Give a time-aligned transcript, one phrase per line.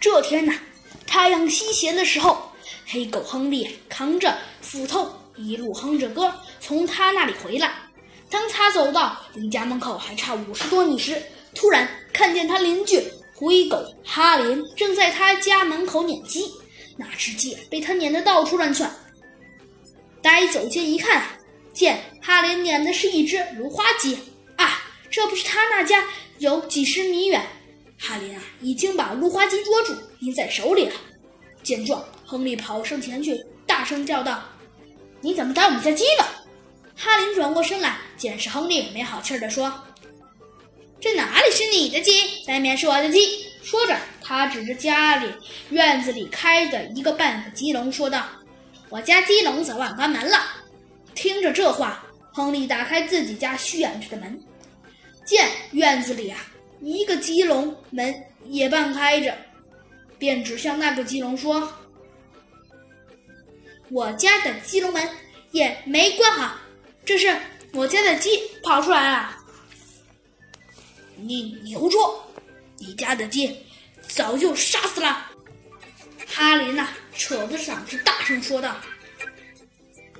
[0.00, 0.54] 这天呐，
[1.06, 2.50] 太阳西斜的时候，
[2.86, 7.70] 黑狗亨利扛着斧头，一路哼着歌从他那里回来。
[8.30, 11.22] 当他走到离家门口还差五十多米时，
[11.54, 13.02] 突然看见他邻居
[13.34, 16.50] 灰狗哈林正在他家门口撵鸡，
[16.96, 18.90] 那只鸡被他撵得到处乱窜。
[20.22, 21.24] 待走近一看，
[21.74, 24.18] 见哈林撵的是一只芦花鸡
[24.56, 26.06] 啊，这不是他那家
[26.38, 27.44] 有几十米远。
[28.02, 30.94] 哈林啊，已经把芦花鸡捉住，拎在手里了。
[31.62, 34.42] 见状，亨利跑上前去，大声叫道
[35.20, 36.26] ：“你怎么打我们家鸡了？”
[36.96, 39.70] 哈林转过身来，见是亨利，没好气地说
[40.98, 42.12] ：“这哪里是你的鸡，
[42.48, 45.30] 外面是我的鸡。”说着，他指着家里
[45.68, 48.24] 院子里开的一个半个鸡笼，说道
[48.88, 50.38] ：“我家鸡笼早晚关门了。”
[51.14, 54.42] 听着这话，亨利打开自己家虚掩着的门，
[55.26, 56.46] 见院子里啊。
[56.80, 58.14] 一个鸡笼门
[58.46, 59.36] 也半开着，
[60.18, 61.72] 便指向那个鸡笼说
[63.90, 65.08] ：“我家的鸡笼门
[65.50, 66.56] 也没关好，
[67.04, 67.36] 这是
[67.72, 68.30] 我家的鸡
[68.62, 69.36] 跑出来了。”
[71.16, 72.24] 你你胡说！
[72.78, 73.54] 你家的鸡
[74.08, 75.26] 早就杀死了。
[76.26, 78.74] 哈林呐，扯着嗓子大声说道：“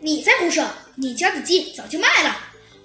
[0.00, 0.66] 你才胡说！
[0.94, 2.34] 你家的鸡早就卖了。”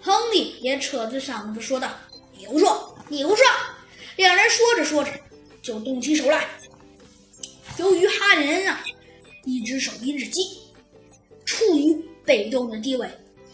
[0.03, 1.90] 亨利也扯着嗓子说道
[2.38, 3.45] ：“你胡说！”你胡说！
[4.16, 5.12] 两人说着说着，
[5.62, 6.48] 就动起手来。
[7.78, 8.81] 由于哈林啊，
[9.44, 10.42] 一只手拎着鸡，
[11.45, 11.94] 处于
[12.26, 13.06] 被动的地位，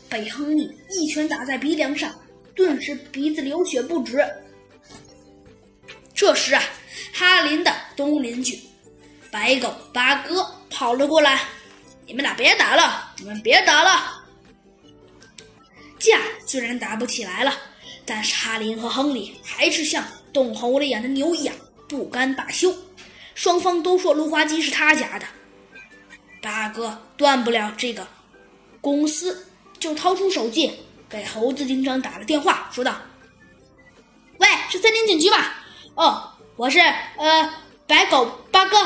[0.08, 2.14] 被亨利一拳打在鼻梁上，
[2.54, 4.24] 顿时鼻子流血不止。
[6.14, 6.62] 这时啊，
[7.12, 8.60] 哈林的东邻居
[9.32, 11.42] 白狗八哥跑了过来
[12.06, 14.24] ：“你们俩别打了，你们别打了。”
[15.98, 17.52] 架虽然打不起来了。
[18.08, 21.54] 但是哈林和亨利还是像冻猴了眼的牛一样
[21.90, 22.74] 不甘罢休，
[23.36, 25.26] 双方都说芦花鸡是他家的。
[26.42, 28.08] 八哥断不了这个
[28.80, 29.46] 公司，
[29.78, 30.72] 就掏出手机
[31.10, 32.96] 给猴子警长打了电话，说道
[34.40, 35.66] ：“喂，是森林警局吧？
[35.96, 37.54] 哦，我是呃
[37.86, 38.78] 白狗八哥，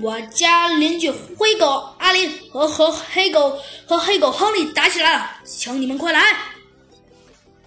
[0.00, 6.22] 我家邻居灰狗阿林和和黑狗和黑狗亨利打起来了，请你们快来。”